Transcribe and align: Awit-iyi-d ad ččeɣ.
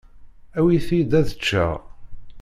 Awit-iyi-d 0.57 1.11
ad 1.19 1.27
ččeɣ. 1.37 1.73